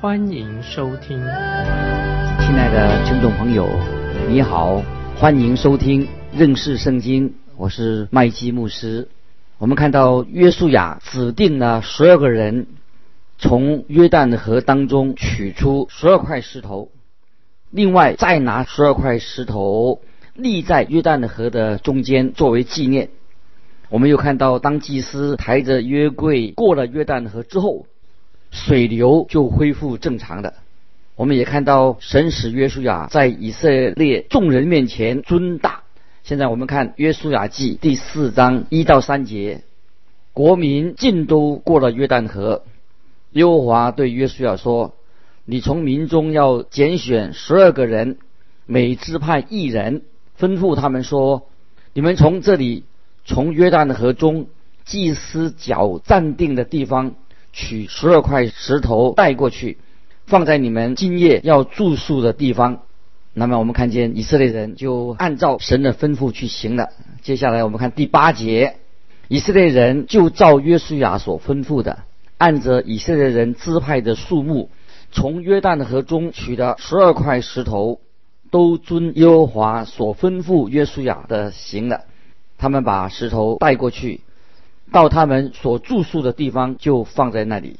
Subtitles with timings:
[0.00, 1.18] 欢迎收听。
[1.18, 3.68] 亲爱的听众朋友，
[4.30, 4.82] 你好，
[5.14, 9.08] 欢迎收听认识圣经，我是麦基牧师。
[9.58, 12.66] 我们看到约书亚指定了十二个人，
[13.36, 16.90] 从约旦河当中取出十二块石头，
[17.68, 20.00] 另外再拿十二块石头
[20.32, 23.10] 立在约旦河的中间作为纪念。
[23.90, 27.84] 我们又看到，当祭司抬着约柜过了约旦河之后，
[28.50, 30.54] 水流就恢复正常的。
[31.16, 35.82] 我们也看到神使约书亚在以色列众人面前尊大。
[36.22, 39.62] 现在我们看《约书亚记》第四章一到三节，
[40.32, 42.62] 国民尽都过了约旦河。
[43.32, 44.94] 耶和华对约书亚说
[45.44, 48.18] ：“你从民中要拣选十二个人，
[48.66, 50.02] 每支派一人，
[50.38, 51.48] 吩咐他们说：
[51.92, 52.84] 你们从这里，
[53.24, 54.46] 从约旦河中
[54.84, 57.14] 祭司脚站定的地方
[57.52, 59.78] 取十二块石头带过去，
[60.26, 62.82] 放在你们今夜要住宿的地方。”
[63.32, 66.88] 那么我们看见以色列人就按照神的吩咐去行了。
[67.22, 68.76] 接下来我们看第八节，
[69.28, 72.00] 以色列人就照约书亚所吩咐的，
[72.38, 74.68] 按着以色列人支派的数目，
[75.12, 78.00] 从约旦河中取的十二块石头，
[78.50, 82.06] 都遵耶和华所吩咐约书亚的行了。
[82.58, 84.22] 他们把石头带过去，
[84.90, 87.78] 到他们所住宿的地方就放在那里。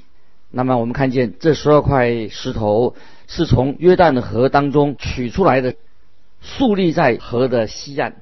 [0.51, 2.95] 那么我们看见这十二块石头。
[3.33, 5.77] 是从约旦河当中取出来的，
[6.41, 8.17] 竖立在河的西岸。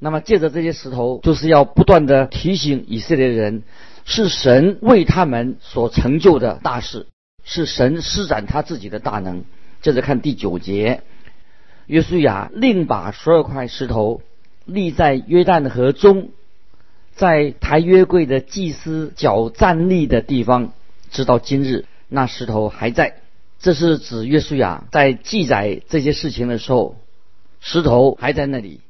[0.00, 3.62] 那么借着这些石头，就是要不断的提醒以色列人，
[4.04, 7.06] 是神为他们所成就的大事，
[7.44, 9.44] 是神施展他自己的大能。
[9.80, 11.02] 接着看第九节，
[11.86, 14.22] 约书亚另把十二块石头
[14.64, 16.30] 立在约旦河中，
[17.14, 20.72] 在抬约柜的祭司脚站立的地方，
[21.10, 23.16] 直到今日，那石头还在。
[23.58, 26.96] 这是指约书亚在记载这些事情的时候，
[27.60, 28.80] 石头还在那里。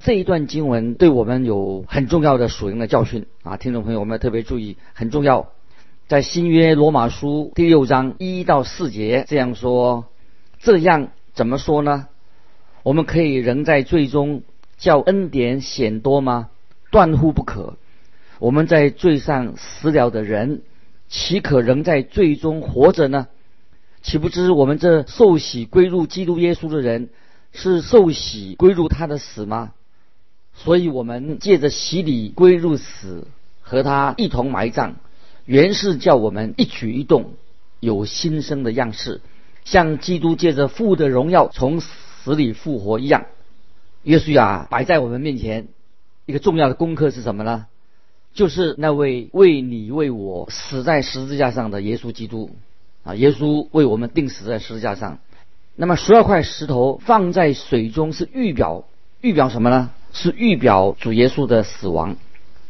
[0.00, 5.48] 这一段经文对我们有很重要的属灵的教训啊，听众朋友，我们要特别注意，很重要。
[6.08, 10.06] 在新约罗马书第六章一到四节这样说，
[10.60, 12.08] 这样怎么说呢？
[12.82, 14.42] 我们可以仍在罪中
[14.76, 16.50] 叫恩典显多吗？
[16.90, 17.76] 断乎不可。
[18.38, 20.62] 我们在罪上死了的人，
[21.08, 23.28] 岂可仍在罪中活着呢？
[24.00, 27.08] 岂不知我们这受洗归入基督耶稣的人，
[27.52, 29.72] 是受洗归入他的死吗？
[30.54, 33.26] 所以，我们借着洗礼归入死，
[33.60, 34.94] 和他一同埋葬，
[35.44, 37.34] 原是叫我们一举一动
[37.80, 39.20] 有新生的样式，
[39.64, 43.26] 像基督借着父的荣耀从死里复活一样。
[44.04, 45.68] 耶稣啊，摆在我们面前
[46.28, 47.64] 一个重要的功课是什么呢？
[48.34, 52.50] 就是那位为你为我死在十字架上的耶稣基督。
[53.02, 55.20] 啊，耶稣为我们钉死在十字架上。
[55.74, 58.84] 那么十二块石头放在水中是预表，
[59.22, 59.90] 预表什么呢？
[60.12, 62.16] 是预表主耶稣的死亡。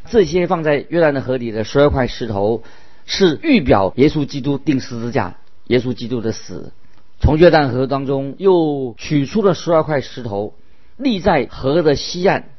[0.08, 2.62] 这些放在约旦的河里的十二块石头，
[3.06, 5.34] 是预表耶稣基督钉十字架，
[5.66, 6.70] 耶稣基督的死。
[7.18, 10.54] 从约旦河当中又取出了十二块石头，
[10.96, 12.50] 立在河的西岸，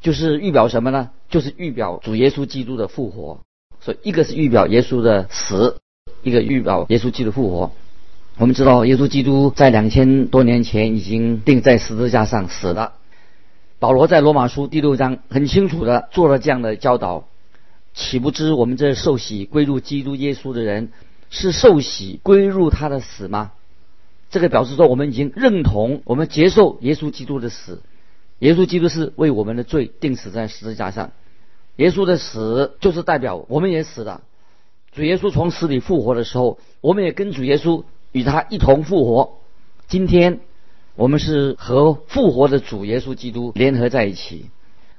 [0.00, 1.10] 就是预表什么呢？
[1.28, 3.40] 就是预表主耶稣基督的复活。
[3.80, 5.80] 所以一个是预表耶稣的死。
[6.22, 7.72] 一个预表耶稣基督复活。
[8.36, 12.94] 我们知道，耶稣基督在两千多年前已经钉在十字架上死了。
[13.78, 17.28] 保罗在罗马书第六章很清楚的做了这样的教导：
[17.94, 20.90] 岂不知我们这受洗归入基督耶稣的人，
[21.30, 23.52] 是受洗归入他的死吗？
[24.30, 27.80] 这个表示说，我们已经认同，我们接受耶稣基督的死。
[28.40, 31.12] 耶稣基督是为我们的罪钉死在十字架上。
[31.76, 34.22] 耶稣的死就是代表我们也死了。
[34.92, 39.38] 主耶稣从死里复活的时候，我们也跟主耶稣与他一同复活。
[39.86, 40.40] 今天
[40.96, 44.50] 我们是和复活的主耶稣基督联合在一起。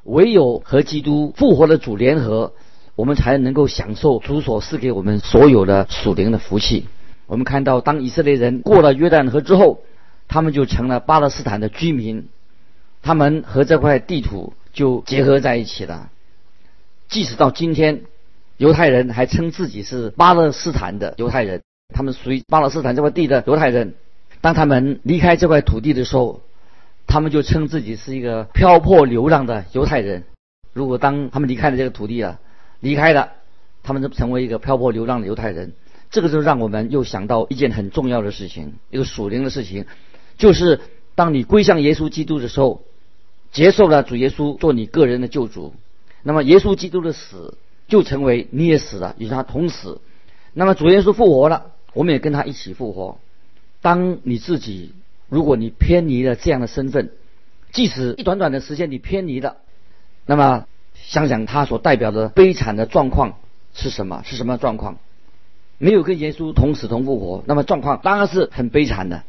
[0.03, 2.53] 唯有和基督复活的主联合，
[2.95, 6.87] 我们才能够享受主所赐给我们所有的属灵的福气。
[7.27, 9.81] 我们看到，当以色列人过了约旦河之后，
[10.27, 12.27] 他们就成了巴勒斯坦的居民，
[13.01, 16.09] 他们和这块地图就结合在一起了。
[17.09, 18.03] 即使到今天。
[18.57, 21.63] 犹太人还称自己是巴勒斯坦的犹太人，
[21.95, 23.95] 他们属于巴勒斯坦这块地的犹太人。
[24.39, 26.41] 当他们离开这块土地的时候，
[27.07, 30.25] 他们就称自己是一个漂泊流浪的犹太人。
[30.73, 32.39] 如果当他们离开了这个土地了，
[32.81, 33.31] 离开了，
[33.81, 35.73] 他们就成为一个漂泊流浪的犹太人。
[36.11, 39.87] 这个就让我们又想到一件很重要的事情，一个属灵的事情，
[40.37, 40.81] 就是
[41.15, 42.83] 当你归向耶稣基督的时候，
[43.51, 45.73] 接受了主耶稣做你个人的救主，
[46.23, 47.57] 那么耶稣基督的死
[47.87, 49.99] 就成为你也死了，与他同死。
[50.53, 53.19] 那么主耶稣复活了，我们也跟他一起复活。
[53.81, 54.93] 当你自己，
[55.27, 57.11] 如果你偏离了这样的身份，
[57.71, 59.57] 即使一短短的时间你偏离了，
[60.25, 63.37] 那么想想他所代表的悲惨的状况
[63.73, 64.23] 是什么？
[64.25, 64.97] 是什么状况？
[65.77, 69.23] 没有跟耶稣同死同复活，那么状况当然是很悲惨的。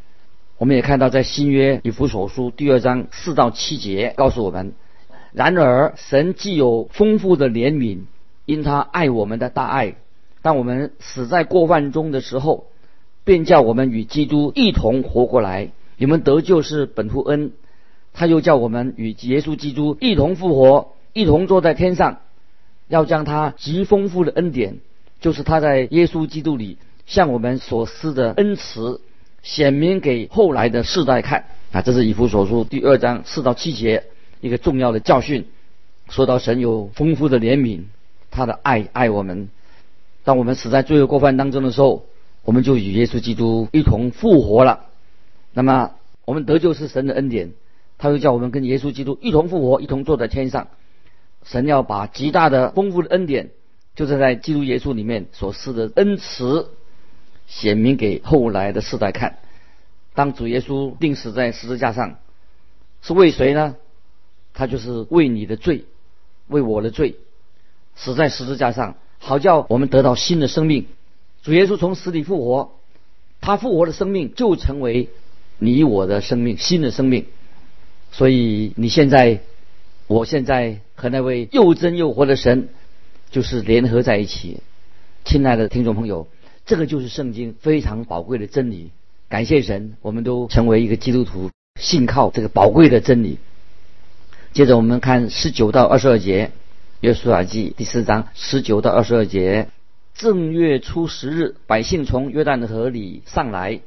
[0.62, 4.74] 我们也看到在新约以弗所书第二章四到七节告诉我们：
[5.32, 8.02] 然而神既有丰富的怜悯，
[8.46, 9.96] 因他爱我们的大爱，
[10.40, 12.66] 当我们死在过犯中的时候，
[13.24, 15.72] 便叫我们与基督一同活过来。
[15.96, 17.50] 你们得救是本乎恩，
[18.12, 22.20] 他又叫我们与耶稣基督一同复活，一同坐在天上，
[22.86, 24.78] 要将他极丰富的恩典。
[25.20, 29.00] 就是他在耶稣基督里向我们所施的恩慈，
[29.42, 31.82] 显明给后来的世代看啊！
[31.82, 34.04] 这是以弗所书第二章四到七节
[34.40, 35.46] 一个重要的教训。
[36.08, 37.82] 说到神有丰富的怜悯，
[38.30, 39.48] 他的爱爱我们。
[40.24, 42.06] 当我们死在罪恶过犯当中的时候，
[42.44, 44.86] 我们就与耶稣基督一同复活了。
[45.52, 45.90] 那么
[46.24, 47.52] 我们得救是神的恩典，
[47.98, 50.68] 他又叫我们跟耶稣基督一同复活，一同坐在天上。
[51.44, 53.50] 神要把极大的丰富的恩典。
[53.94, 56.70] 就是在基督耶稣里面所施的恩慈，
[57.52, 59.38] 显明给后来的世代看。
[60.14, 62.18] 当主耶稣钉死在十字架上，
[63.02, 63.76] 是为谁呢？
[64.54, 65.84] 他就是为你的罪，
[66.48, 67.16] 为我的罪，
[67.94, 70.86] 死在十字架上，好叫我们得到新的生命。
[71.42, 72.72] 主耶稣从死里复活，
[73.42, 75.10] 他复活的生命就成为
[75.58, 77.26] 你我的生命，新的生命。
[78.12, 79.40] 所以你现在，
[80.06, 82.70] 我现在和那位又真又活的神。
[83.30, 84.60] 就是联合在一起，
[85.24, 86.28] 亲爱的听众朋友，
[86.64, 88.90] 这个就是圣经非常宝贵的真理。
[89.28, 91.50] 感谢神，我们都成为一个基督徒，
[91.80, 93.38] 信靠这个宝贵的真理。
[94.52, 96.52] 接着我们看十九到二十二节，
[97.00, 99.68] 约书亚记第四章十九到二十二节。
[100.14, 103.80] 正月初十日，百姓从约旦河里上来，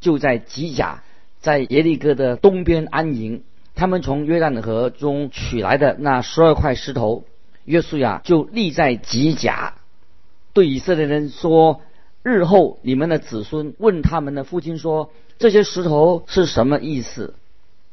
[0.00, 1.02] 就在吉甲，
[1.40, 3.42] 在耶利哥的东边安营。
[3.74, 7.24] 他们从约旦河中取来的那十二块石头。
[7.66, 9.74] 约书亚就立在吉甲，
[10.54, 11.82] 对以色列人说
[12.26, 17.34] ：“日后你们的子孙问他们的父亲说，这些石头是什么意思？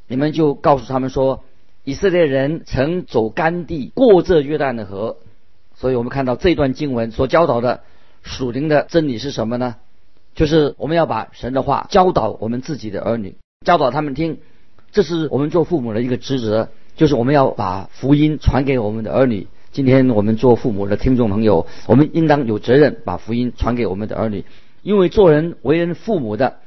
[0.07, 1.43] 你们就告诉他们说，
[1.83, 5.17] 以色列人曾走干地过这约旦的河。
[5.75, 7.81] 所以我们看到这段经文所教导的
[8.23, 9.75] 属灵的真理是什么呢？
[10.33, 14.39] 就是我们要把神的话教导我们自己的儿女，教导他们听。
[14.91, 24.45] 这是我们做父母的一个职责，就是我们要把福音传给我们的儿女。”今天我们做父母的听众朋友，我们应当有责任把福音传给我们的儿女，
[24.83, 26.57] 因为做人为人父母的，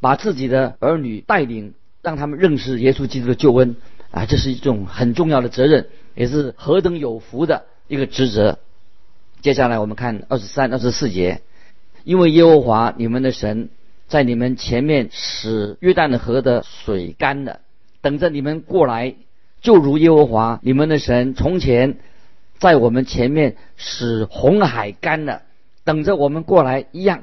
[0.00, 3.76] 把自己的儿女带领，让他们认识耶稣基督的救恩
[4.10, 5.86] 啊，这是一种很重要的责任，
[6.16, 8.58] 也是何等有福的一个职责。
[9.42, 11.42] 接下来我们看二十三、二十四节，
[12.02, 13.68] 因为耶和华你们的神
[14.08, 17.60] 在你们前面使约旦的河的水干了，
[18.02, 19.14] 等着你们过来，
[19.60, 21.98] 就如耶和华你们的神从前。
[22.60, 25.42] 在我们前面使红海干了，
[25.82, 27.22] 等着我们过来一样，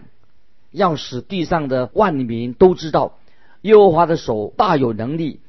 [0.72, 3.20] 要使地上的万民都知道
[3.62, 5.40] 耶和华的手大有能力，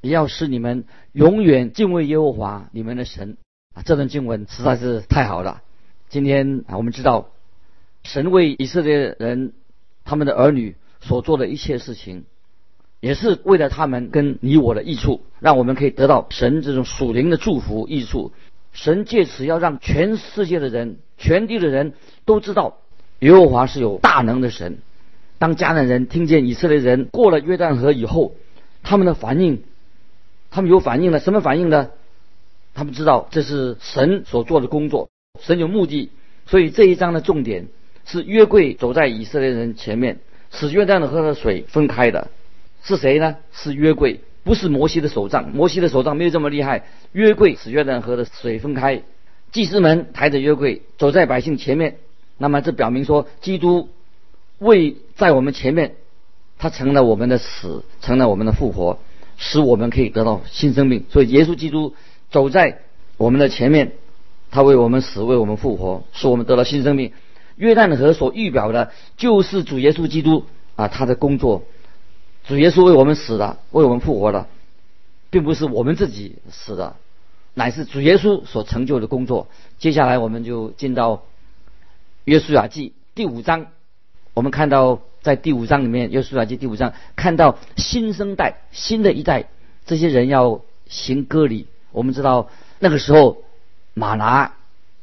[0.00, 3.36] 也要使你们永远敬畏耶和华你们的神
[3.74, 3.82] 啊！
[3.84, 5.62] 这段经文实在是太好了。
[6.08, 7.30] 今天啊，我们知道
[8.04, 9.52] 神为以色列人
[10.04, 12.24] 他们的儿女所做的一切事情，
[13.00, 18.32] 也是为了他们跟你我的益处，让我们可以得到神这种属灵的祝福益处。
[18.72, 21.94] 神借此要让全世界的人、全地的人
[22.24, 22.78] 都知道，
[23.20, 24.78] 耶和华是有大能的神。
[25.38, 28.34] 当迦南人听见以色列人过了约旦河以后，
[28.82, 29.62] 他们的反应，
[30.50, 31.20] 他们有反应了。
[31.20, 31.90] 什么反应呢？
[32.74, 35.08] 他们知道这是神所做的工作，
[35.40, 36.10] 神有目的。
[36.46, 37.66] 所以这一章的重点
[38.04, 40.20] 是约柜走在以色列人前面，
[40.50, 42.30] 使约旦河的水分开的，
[42.82, 43.36] 是谁呢？
[43.52, 44.20] 是约柜。
[44.44, 46.86] 不是摩西的手杖，摩西的手杖没有这么厉害。
[47.12, 49.02] 约柜使约旦河的水分开，
[49.52, 51.96] 祭司们抬着约柜走在百姓前面。
[52.38, 53.88] 那么这表明说，基督
[54.58, 55.96] 为在我们前面，
[56.58, 58.98] 他成了我们的死，成了我们的复活，
[59.36, 61.04] 使我们可以得到新生命。
[61.10, 61.94] 所以耶稣基督
[62.30, 62.78] 走在
[63.16, 63.92] 我们的前面，
[64.50, 67.12] 他为我们死，为我们复活，使我们得到新生命。
[67.56, 70.44] 约旦河所预表的，就是主耶稣基督
[70.76, 71.64] 啊，他的工作。
[72.48, 74.48] 主耶稣为我们死了，为我们复活了，
[75.28, 76.96] 并不是我们自己死的，
[77.52, 79.48] 乃是主耶稣所成就的工作。
[79.78, 81.24] 接下来我们就进到
[82.24, 83.66] 约书亚记第五章，
[84.32, 89.50] 我们看到在第五章里面，约书亚记第五章看到新生代、新的一代
[89.84, 91.66] 这些人要行割礼。
[91.92, 93.44] 我们知道那个时候
[93.92, 94.54] 马拿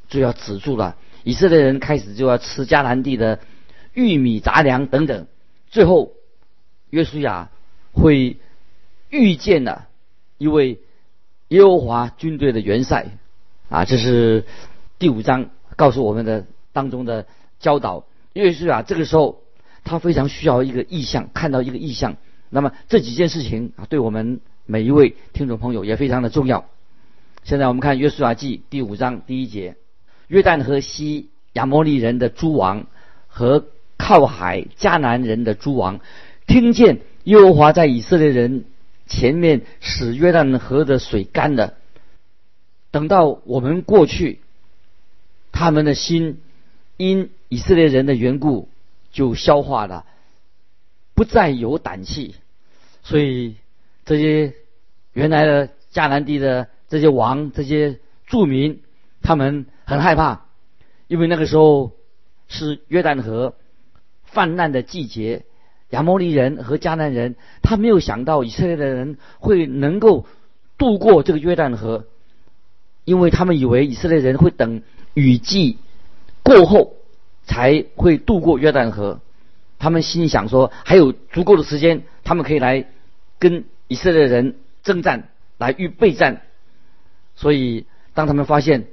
[0.10, 3.40] 就要止住了，以色列人开始就要吃迦南地的
[3.94, 5.28] 玉米杂粮等等，
[5.70, 6.12] 最后。
[6.90, 7.50] 约书亚
[7.92, 8.38] 会
[9.10, 9.88] 遇见了
[10.38, 10.80] 一位
[11.50, 13.08] 耶和华军队的元帅
[13.70, 14.46] 啊，这是
[15.00, 17.26] 第五章告诉我们的当中的
[17.60, 18.06] 教导。
[18.34, 19.42] 约书亚这个时候
[19.84, 22.18] 他非常需要一个意象，看到一个意象。
[22.50, 26.66] 那么这几件事情啊，对我们每一位听众朋友也非常的重要。
[27.44, 29.76] 现在我们看约书亚记第五章第一节：
[30.28, 32.88] 约旦河西亚摩利人的诸王
[33.28, 33.66] 和
[33.98, 36.00] 靠海迦南人的诸王。
[36.48, 38.66] 听见耶和华在以色列人
[39.08, 41.74] 前面使约旦河的水干了，
[42.92, 44.40] 等到我们过去，
[45.52, 46.42] 他们的心
[46.98, 48.70] 因以色列人的缘故
[49.12, 50.06] 就消化了，
[51.14, 52.36] 不再有胆气。
[53.04, 53.56] 所以
[54.06, 54.54] 这些
[55.14, 58.82] 原来的迦南地的这些王、这些住民，
[59.22, 60.46] 他们很害怕，
[61.08, 61.92] 因为那个时候
[62.48, 63.56] 是约旦河
[64.24, 65.44] 泛滥的季节。
[65.96, 70.26] 亚摩利人和迦南人，他没有想到以色列的人会能够
[70.78, 72.04] 渡过这个约旦河，
[73.06, 74.82] 因为他们以为以色列人会等
[75.14, 75.78] 雨季
[76.44, 76.96] 过后
[77.46, 79.22] 才会渡过约旦河。
[79.80, 82.86] 他们心里想说，还有足够的时间，他们可以来
[83.40, 86.42] 跟以色列人征战，来预备战。
[87.38, 88.88] 所以，当他们发现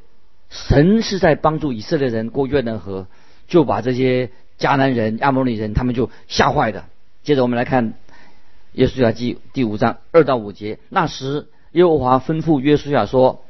[0.50, 3.08] 神是在帮助以色列人过约旦河，
[3.48, 4.30] 就把这些。
[4.58, 6.84] 迦南人、亚摩利人，他们就吓坏的。
[7.24, 7.90] 接着我们来看
[8.72, 10.80] 《约书亚记》第五章二到五节。
[10.88, 13.44] 那时，耶和华吩咐约书亚说：“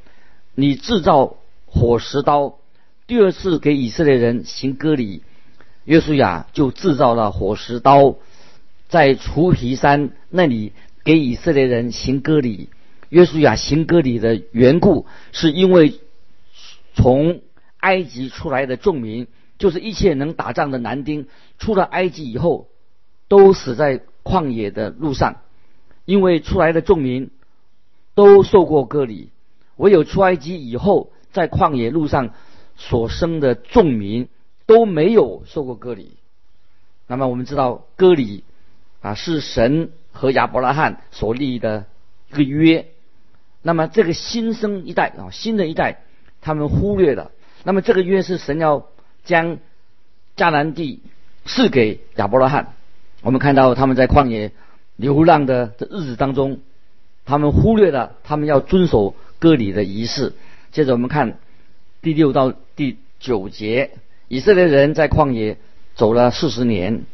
[0.54, 2.58] 你制造火石刀，
[3.06, 5.22] 第二次给以色列人行割礼。”
[5.86, 8.16] 约书亚就制造了火石刀，
[8.88, 12.68] 在除皮山那里给以色列人行割礼。
[13.08, 15.98] 约书亚行割礼的缘故，是因为
[16.92, 17.40] 从
[17.78, 19.28] 埃及出来的众民。
[19.58, 22.66] 就是一切能打仗的男丁，出了埃及以后，
[23.32, 25.36] 都死在旷野的路上，
[26.04, 27.30] 因为出来的众民
[28.14, 29.30] 都受过割礼，
[29.76, 32.34] 唯有出埃及以后，在旷野路上
[32.76, 34.28] 所生的众民
[34.66, 36.18] 都没有受过割礼。
[37.06, 38.44] 那么我们知道割礼
[39.00, 41.86] 啊是神和亚伯拉罕所立的
[42.30, 42.86] 一个约。
[43.62, 46.02] 那么这个新生一代啊，新的一代，
[46.42, 47.30] 他们忽略了。
[47.64, 48.86] 那么这个约是神要。
[49.24, 49.58] 将
[50.36, 51.00] 迦南地
[51.44, 52.74] 赐给亚伯拉罕。
[53.22, 54.52] 我们看到他们在旷野
[54.96, 56.58] 流浪的日子当中，
[57.24, 60.34] 他们忽略了他们要遵守割礼的仪式。
[60.72, 61.38] 接着我们看
[62.00, 63.90] 第六到第九节，
[64.28, 65.56] 以色列人在旷野
[65.94, 67.04] 走了四十年，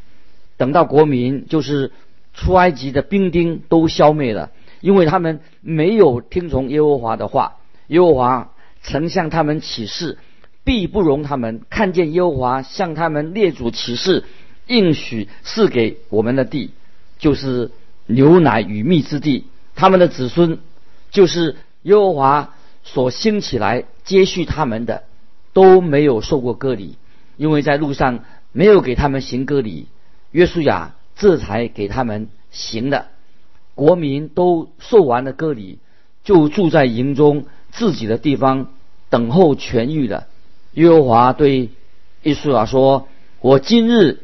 [0.57, 1.93] 等到国民就是
[2.35, 4.51] 出埃及的兵丁都消灭了，
[4.81, 7.57] 因为他们没有听从耶和华的话。
[7.89, 10.19] 耶和华曾向他们起誓。
[10.65, 14.25] 必不容他们看见耶和华向他们列祖起誓
[14.69, 16.71] 应许赐给我们的地，
[17.19, 17.73] 就是
[18.07, 19.47] 牛奶与蜜之地。
[19.75, 20.61] 他们的子孙
[21.11, 25.03] 就是耶和华所兴起来接续他们的，
[25.53, 26.97] 都没有受过割礼，
[27.37, 29.89] 因为在路上没有给他们行割礼。
[30.31, 33.07] 约书亚这才给他们行的。
[33.75, 35.79] 国民都受完了割礼，
[36.25, 38.73] 就住在营中自己的地方，
[39.09, 40.27] 等候痊愈了。
[40.73, 41.71] 耶和华对
[42.25, 43.09] 耶稣亚说
[43.41, 44.21] ：“我今日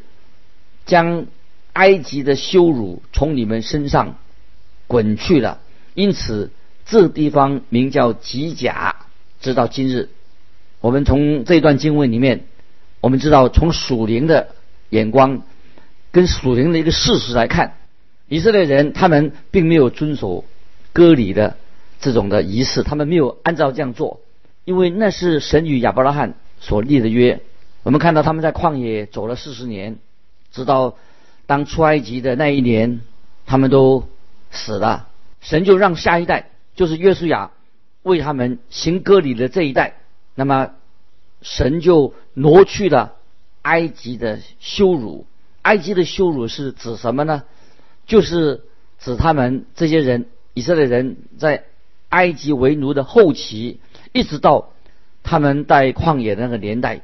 [0.87, 1.27] 将
[1.73, 4.17] 埃及的羞辱从你们身上
[4.87, 5.61] 滚去了，
[5.95, 6.51] 因此
[6.87, 8.97] 这地方名叫吉甲。
[9.41, 10.09] 直到今日，
[10.81, 12.45] 我们从这段经文里面，
[13.01, 14.49] 我们知道从属灵的
[14.91, 15.43] 眼光
[16.13, 17.75] 跟属灵的一个事实来看，
[18.29, 20.45] 以色列人他们并没有遵守
[20.93, 21.57] 割礼的
[22.01, 24.21] 这种的仪式，他们没有按照这样做，
[24.65, 27.43] 因为那是神与亚伯拉罕。”所立的约，
[27.83, 29.99] 我们看到他们在旷野走了四十年，
[30.55, 30.97] 直到
[31.47, 33.01] 当出埃及的那一年，
[33.45, 34.09] 他们都
[34.51, 35.09] 死了。
[35.41, 37.51] 神就让下一代，就是约书亚
[38.03, 39.97] 为他们行割礼的这一代，
[40.35, 40.71] 那么
[41.43, 43.17] 神就挪去了
[43.63, 45.27] 埃及的羞辱。
[45.63, 47.43] 埃及的羞辱是指什么呢？
[48.07, 48.63] 就是
[48.99, 51.65] 指他们这些人以色列人在
[52.09, 53.81] 埃及为奴的后期，
[54.13, 54.71] 一直到。
[55.27, 57.01] 他们在旷野的那个年代，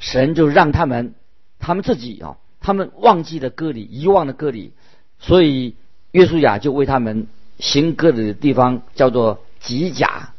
[0.00, 1.14] 神就让他们，
[1.60, 4.72] 他们自己啊，他们忘记了割礼，遗忘了割礼，
[5.18, 5.74] 所以
[6.12, 7.26] 约书亚就为他们
[7.58, 10.32] 行割礼的地方叫做吉甲。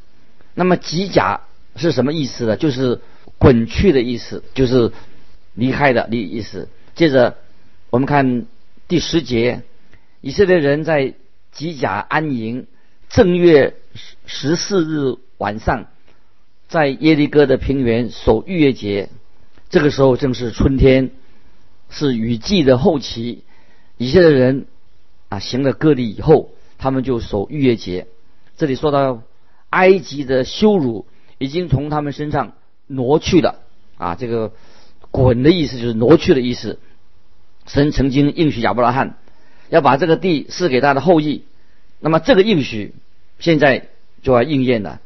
[0.56, 1.42] 那么吉甲
[1.76, 2.58] 是什么意思呢？
[2.58, 3.02] 就是
[3.38, 4.92] 滚去的意思，就是
[5.54, 6.70] 离开的意意思。
[6.96, 7.38] 接着
[7.90, 8.46] 我们看
[8.88, 9.64] 第十节，
[10.22, 11.16] 以色列人在
[11.52, 12.68] 吉甲安营，
[13.10, 13.76] 正月
[14.26, 15.88] 十四日晚上，
[16.68, 19.10] 在耶利哥的平原守逾越节。
[19.70, 21.12] 这个时候正是春天，
[21.94, 23.44] 是雨季的后期。
[23.98, 24.66] 以色列人
[25.30, 28.08] 啊行了割礼以后，他们就守逾越节。
[28.58, 29.22] 这里说到
[29.70, 31.06] 埃及的羞辱
[31.38, 32.54] 已经从他们身上
[32.88, 33.60] 挪去了
[33.98, 34.52] 啊，这个
[35.12, 36.80] “滚”的意思就是挪去的意思。
[37.68, 39.18] 神曾经应许亚伯拉罕
[39.70, 41.44] 要把这个地赐给他的后裔，
[42.02, 42.94] 那么这个应许
[43.40, 43.88] 现在
[44.24, 45.00] 就要应验了。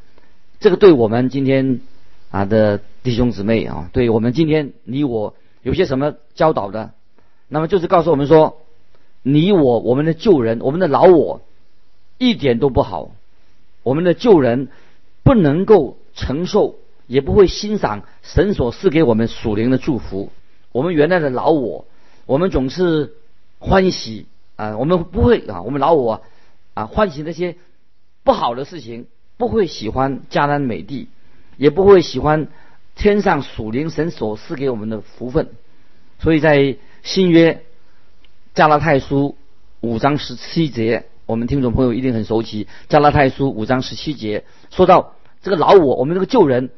[0.60, 1.82] 这个对我们今天。
[2.30, 5.34] 啊的弟兄姊妹啊，对我们今天你我
[5.68, 6.94] 有些什么教导的？
[7.50, 8.62] 那么就是告诉我们说，
[9.22, 11.42] 你我我们的旧人，我们的老我
[12.18, 13.12] 一点都不好。
[13.84, 14.70] 我们的旧人
[15.24, 20.30] 不能够承受，也不会欣赏神所赐给我们属灵的祝福。
[20.72, 21.86] 我们原来的老我，
[22.26, 23.16] 我们总是
[23.60, 26.22] 欢喜啊，我们不会啊，我们老我
[26.76, 27.58] 啊欢喜那些
[28.24, 31.10] 不好的事情，不会喜欢迦南美地。
[31.58, 32.48] 也不会喜欢
[32.98, 35.50] 天上属灵神所赐给我们的福分，
[36.20, 37.64] 所以在新约
[38.56, 39.38] 加拉太书
[39.82, 42.68] 五章十七节，我们听众朋友一定很熟悉。
[42.90, 45.14] 加拉太书五章十七节说到
[45.44, 46.72] 这个老我，我们这个旧人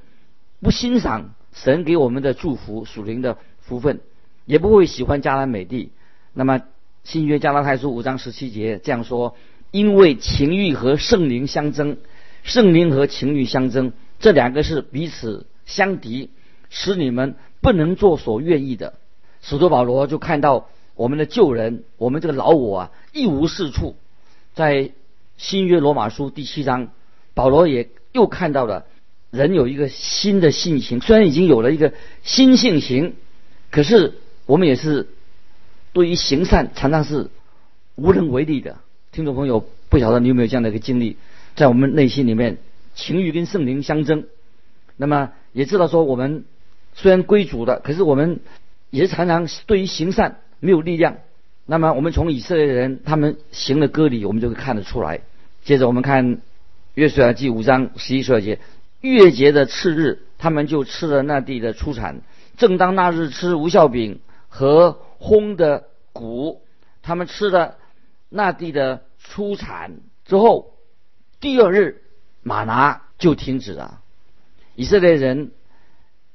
[0.59, 4.01] 不欣赏神给我们的祝福属灵的福分，
[4.45, 5.91] 也不会喜欢加拉美地。
[6.33, 6.61] 那么
[7.05, 9.37] 新约加拉太书五章十七节这样说：
[9.71, 11.95] 因为情欲和圣灵相争，
[12.43, 13.93] 圣灵和情欲相争。
[14.19, 16.31] 这两个是彼此相敌，
[16.71, 18.95] 使你们不能做所愿意的。
[19.43, 23.95] 使徒保罗就看到我们的旧人，我们这个老我啊一无是处。
[24.55, 24.89] 在
[25.37, 26.89] 新约罗马书第七章，
[27.35, 28.87] 保罗也又看到了
[29.29, 33.13] 人有一个新的性情，虽然已经有了一个新性情，
[33.69, 34.15] 可是
[34.47, 35.07] 我们也是
[35.93, 37.29] 对于行善常常是
[37.93, 38.77] 无能为力的。
[39.11, 41.17] 听众朋友，不晓得你有没有这样的一个经历，
[41.55, 42.57] 在我们内心里面。
[42.95, 44.25] 情欲跟圣灵相争，
[44.97, 46.45] 那么也知道说我们
[46.93, 48.39] 虽然归主的，可是我们
[48.89, 51.17] 也常常对于行善没有力量。
[51.65, 55.21] 那么我们从以色列人他们行的割礼，我们就会看得出来。
[55.63, 56.41] 接着我们看
[56.93, 58.59] 约书亚记五章十一十二节，
[59.01, 62.21] 月节的次日，他们就吃了那地的出产。
[62.57, 66.61] 正当那日吃无效饼和烘的谷，
[67.01, 67.75] 他们吃了
[68.29, 70.73] 那地的出产之后，
[71.39, 72.03] 第二日。
[72.41, 73.99] 马拿就停止了，
[74.79, 75.51] 以色列人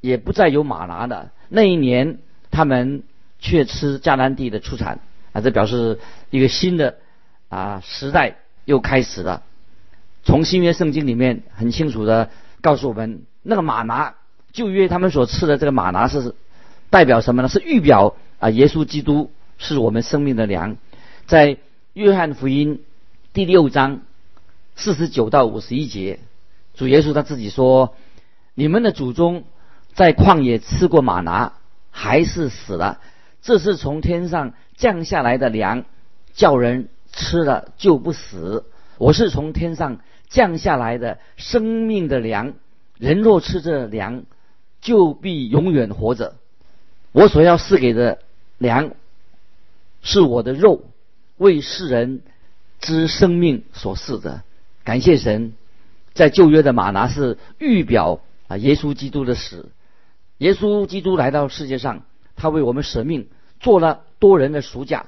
[0.02, 1.30] 也不再有马拿的。
[1.48, 2.18] 那一年，
[2.50, 3.02] 他们
[3.38, 5.00] 却吃迦南地的出产
[5.33, 6.96] 啊，这表示一个新的
[7.48, 9.44] 啊时代又开始了。
[10.24, 12.28] 从新约圣经里面很清楚的
[12.61, 14.16] 告诉我们，那个马拿
[14.52, 16.35] 旧约他们所吃的这个马拿是
[16.90, 17.48] 代表什么呢？
[17.48, 20.76] 是预表啊，耶稣基督是我们生命的粮。
[21.26, 21.57] 在
[21.94, 22.83] 约翰福音
[23.33, 24.02] 第六章。
[24.76, 26.18] 四十九到五十一节，
[26.74, 27.94] 主耶稣他自己说
[28.55, 29.45] ：“你们的祖宗
[29.95, 31.55] 在旷野吃过马拿，
[31.90, 33.01] 还是死了。
[33.43, 35.85] 这是从天上降下来的粮，
[36.35, 38.64] 叫人吃了就不死。
[38.97, 42.55] 我是从天上降下来的生命的粮，
[42.99, 44.25] 人若吃这粮，
[44.81, 46.37] 就必永远活着。
[47.12, 48.19] 我所要赐给的
[48.59, 48.93] 粮，
[50.01, 50.83] 是我的肉，
[51.37, 52.23] 为世人
[52.81, 54.43] 之生命所赐的。”
[54.85, 55.55] 感谢神，
[56.12, 59.70] 在旧约的马拿是预表啊，耶稣基督的死。
[60.38, 62.02] 耶稣基督来到世界上，
[62.37, 63.28] 他为我们舍命，
[63.61, 65.07] 做了多人的赎价。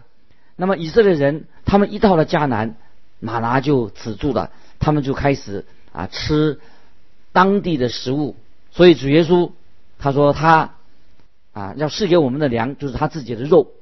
[0.57, 2.77] 那么以色列人，他们一到了迦南，
[3.20, 6.61] 马拿就止住了，他们就开始啊吃
[7.33, 8.37] 当地的食物。
[8.70, 9.53] 所以主耶稣
[9.99, 10.75] 他说他
[11.53, 13.72] 啊要赐给我们的粮，就是他自己的肉，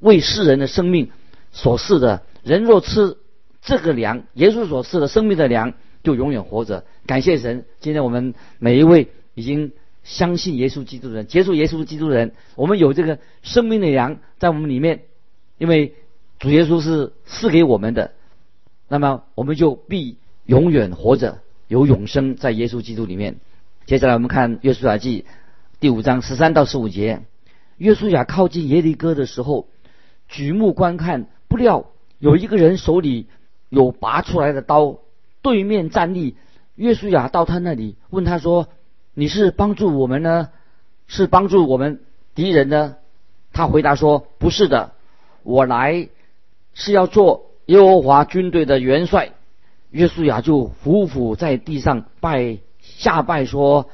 [0.00, 1.10] 为世人的生命
[1.52, 2.22] 所赐的。
[2.42, 3.18] 人若吃。
[3.62, 5.72] 这个粮，耶稣所赐的生命的粮，
[6.06, 6.84] 就永远活着。
[7.04, 7.64] 感谢神！
[7.80, 9.72] 今天我们每一位已经
[10.04, 15.02] 相信耶稣基督的人，接受耶稣基督的人，我们有这个生命的粮在我们里面，
[15.58, 15.96] 因为
[16.38, 18.12] 主耶稣是赐给我们的，
[18.86, 23.40] 那么我们就必永远活着，有永生在耶稣基督里面。
[23.84, 25.24] 接下来我们看约书亚记
[25.80, 27.22] 第五章十三到十五节。
[27.78, 29.66] 约书亚靠近耶利哥的时候，
[30.28, 31.90] 举目观看，不料
[32.20, 33.26] 有一个人手里。
[33.68, 34.98] 有拔出来的刀，
[35.46, 36.34] 对面站立。
[36.74, 38.66] 约书亚到他那里，问他说
[39.14, 40.48] ：“你是帮助我们呢，
[41.06, 42.00] 是帮助我们
[42.34, 42.96] 敌人呢？”
[43.54, 44.92] 他回答说：“不是的，
[45.44, 46.08] 我来
[46.74, 49.30] 是要做耶和华军队的元帅。
[49.90, 53.88] 约书亚就伏伏在地上拜下拜说：“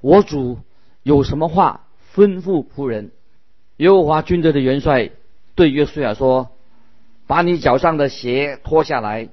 [0.00, 0.58] 我主
[1.02, 3.10] 有什么话吩咐仆人？”
[3.76, 5.10] 耶和华军队的元帅
[5.56, 6.50] 对约书亚说
[7.26, 9.28] ：“把你脚上的鞋脱下来，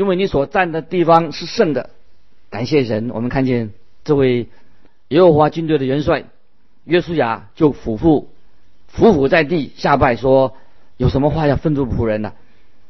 [0.00, 1.90] 因为你所站的地方是圣的。”
[2.48, 4.48] 感谢神，我们看见这位
[5.08, 6.24] 耶和华军队的元帅
[6.84, 8.30] 约书亚就俯伏
[8.88, 10.56] 伏伏在地下拜说
[10.96, 12.32] ：“有什么话要吩咐仆人呢？”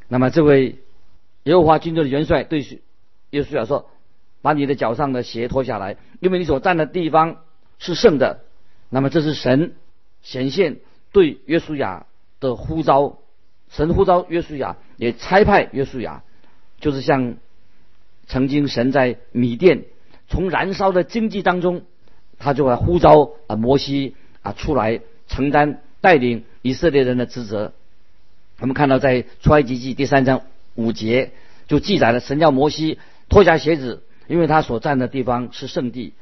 [0.06, 0.76] 那么这位。
[1.44, 2.62] 耶和华军队的元帅对
[3.30, 3.88] 约书亚说
[4.42, 7.38] ：“把你的脚上的鞋脱下来，因为你所站的地方
[7.78, 8.40] 是圣的。”
[8.92, 9.72] 那么这是神
[10.20, 10.76] 显现
[11.12, 12.04] 对约书亚
[12.40, 13.16] 的呼召，
[13.70, 16.24] 神呼召约书亚，也差派约书亚，
[16.80, 17.36] 就是像
[18.26, 19.84] 曾经神在米甸
[20.28, 21.82] 从燃烧的经济当中，
[22.38, 27.72] 他就来呼召啊摩西啊出来承担带领以色列人的职责。
[28.58, 30.42] 我们看到在出埃及记第三章。
[30.76, 31.32] 五节
[31.66, 36.14] 就记载了神叫摩西脱下鞋子，因为他所站的地方是圣地。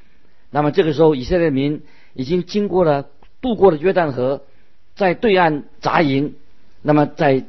[0.51, 1.83] 那么这个时候，以色列民
[2.14, 3.07] 已经经过了
[3.40, 4.42] 渡过了约旦河，
[4.97, 6.35] 在对岸扎营。
[6.83, 7.44] 那么在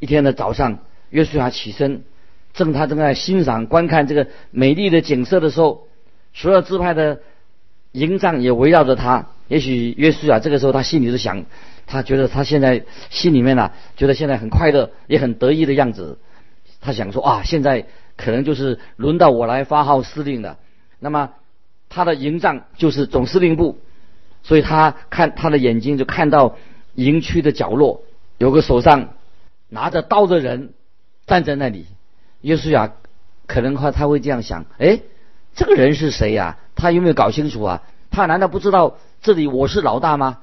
[0.00, 2.02] 一天的早上，约书亚起身，
[2.54, 5.86] 正他正在欣赏观看这个美丽的景色的时候，
[6.32, 7.20] 所有支派的
[7.92, 9.26] 营帐也围绕着他。
[9.48, 11.44] 也许约书亚这个时候他心里是想，
[11.86, 16.18] 他觉得他现在心里面呢，觉得现在很快乐，也很得意的样子。
[16.80, 17.86] 他想说啊，现在
[18.16, 20.58] 可能就是轮到我来发号施令了。
[20.98, 21.32] 那么
[21.88, 23.78] 他的营帐就是总司令部，
[24.42, 26.56] 所以他看他的眼睛就看到
[26.94, 28.02] 营区的角落
[28.38, 29.10] 有个手上
[29.68, 30.72] 拿着刀的人
[31.26, 31.86] 站在那里。
[32.44, 32.92] 约书亚
[33.46, 35.00] 可能话他会这样想：哎，
[35.54, 36.58] 这个人是谁呀？
[36.74, 37.82] 他有没有搞清楚啊？
[38.10, 40.40] 他难道不知道这里我是老大吗？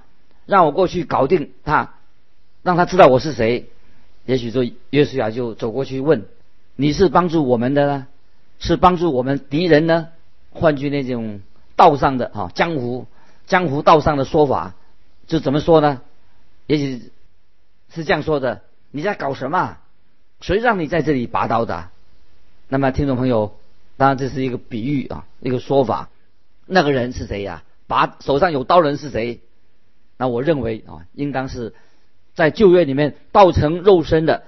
[0.48, 1.94] 让我过去搞定他，
[2.64, 3.70] 让他知道我是谁。
[4.26, 6.26] 也许说，约书亚就走过去问
[6.76, 8.08] ：“你是帮助我们的呢，
[8.58, 10.08] 是帮助我们敌人呢？”
[10.50, 11.42] 换句那种
[11.76, 13.06] 道上的哈江湖
[13.46, 14.74] 江湖道上的说法，
[15.28, 16.02] 就怎么说呢？
[16.66, 17.12] 也许
[17.94, 19.78] 是这样说的：“你在搞什么？
[20.41, 21.89] 谁让你在这里拔刀的？”
[22.67, 23.58] 那么，听众朋友，
[23.97, 26.10] 当然这是一个比喻啊，一个说法。
[26.65, 27.63] 那个人是谁呀？
[27.88, 29.39] 拔手上有刀人是谁？
[30.17, 31.73] 那我认为啊，应当是。
[32.34, 34.43] 在旧约里面，道成肉身的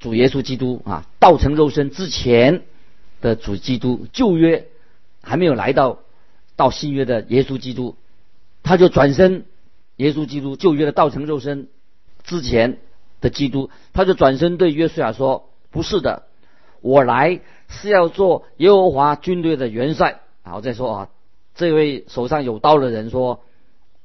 [0.00, 2.62] 主耶稣基督啊，道成肉身之前
[3.20, 4.66] 的主基督，旧约
[5.22, 6.00] 还没有来到
[6.56, 7.94] 到新约的耶稣基督，
[8.64, 9.44] 他就转身，
[9.94, 11.68] 耶稣基督旧约的道成肉身
[12.24, 12.78] 之前
[13.20, 16.24] 的基督，他就转身对约书亚说：“不是的，
[16.80, 21.08] 我来是要做耶和华军队的元帅。”然后，再说啊，
[21.54, 23.40] 这位手上有刀的人说：“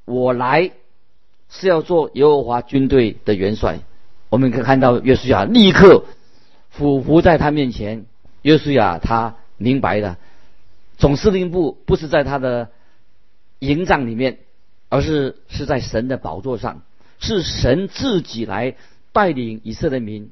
[0.06, 0.72] 我来。”
[1.56, 3.78] 是要做耶和华军队的元帅，
[4.30, 6.04] 我们可以看到约书亚立刻
[6.72, 8.08] 俯伏在他面前。
[8.42, 10.18] 约书亚他明白了，
[10.98, 12.72] 总司令部不是在他的
[13.60, 14.40] 营帐里面，
[14.90, 16.82] 而是是在神的宝座上，
[17.20, 18.76] 是神自己来
[19.14, 20.32] 带领以色列民。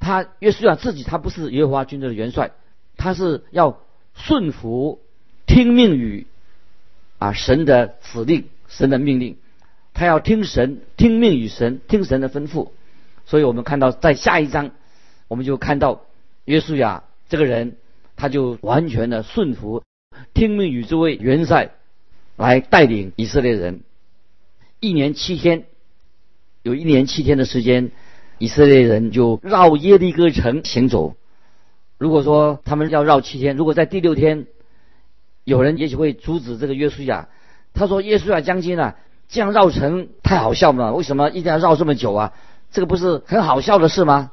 [0.00, 2.50] 他约书亚自己他不是耶和华军队的元帅，
[2.96, 3.78] 他是要
[4.14, 5.00] 顺服、
[5.46, 6.26] 听命于
[7.18, 9.36] 啊神的指令、神的命令。
[9.94, 12.70] 他要听神，听命于神，听神的吩咐。
[13.26, 14.72] 所以我们看到，在下一章，
[15.28, 16.02] 我们就看到
[16.46, 17.76] 约书亚这个人，
[18.16, 19.84] 他就完全的顺服，
[20.34, 21.70] 听命于这位元帅
[22.36, 23.82] 来带领以色列人。
[24.80, 25.66] 一年七天，
[26.62, 27.92] 有一年七天的时间，
[28.38, 31.14] 以色列人就绕耶利哥城行走。
[31.98, 34.46] 如果说他们要绕七天，如果在第六天，
[35.44, 37.28] 有人也许会阻止这个约书亚。
[37.74, 38.96] 他说：“约书亚将军啊。”
[39.28, 42.34] 这样绕城太好笑了，为什么一定要绕这么久啊？
[42.70, 44.30] 这个不是很好笑的事吗？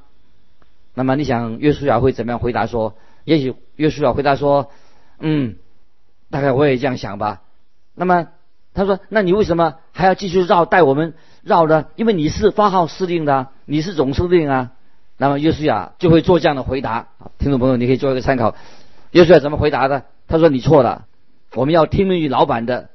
[0.93, 2.95] 那么你想约书亚会怎么样回答说？
[3.23, 4.71] 也许约书亚回答说
[5.21, 5.55] ：“嗯，
[6.29, 7.43] 大概我也这样想吧。”
[7.95, 8.27] 那么
[8.73, 11.85] 他说：“那你为什么还要继续绕带我们绕呢？
[11.95, 14.71] 因为你是发号施令的，你是总司令啊。”
[15.21, 17.07] 那么约书亚就会做这样的回答。
[17.37, 18.55] 听众朋友，你可以做一个参考。
[19.11, 20.05] 约书亚怎么回答的？
[20.27, 21.05] 他说：“你错了，
[21.55, 22.89] 我们要听命于老板的。”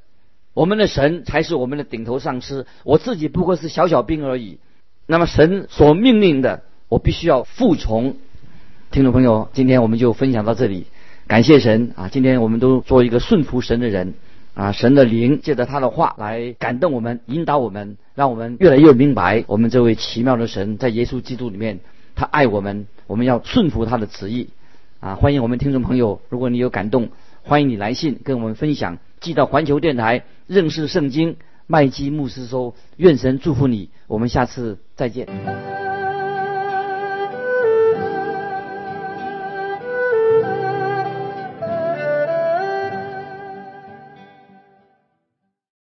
[0.55, 4.59] 我们的神才是我们的顶头上司，我自己不过是小小兵而已。
[5.07, 8.17] 那么神所命令的，我必须要服从。
[8.93, 10.87] 听众朋友，今天我们就分享到这里，
[11.27, 12.09] 感谢神啊！
[12.09, 14.15] 今天我们都做一个顺服神的人
[14.55, 14.73] 啊！
[14.73, 21.81] 神的灵借着他的话来感动我们，引导我们，让我们越来越明白我们这位奇妙的神在耶稣基督里面，
[22.15, 24.51] 他爱我们，我们要顺服他的旨意
[25.01, 25.17] 啊！
[25.17, 27.09] 欢迎我们听众朋友，如果你有感动，
[27.43, 28.99] 欢迎你来信跟我们分享。
[29.21, 31.37] 寄到环球电台认识圣经
[31.67, 35.27] 麦基牧师说：“愿神祝福你，我们下次再见。”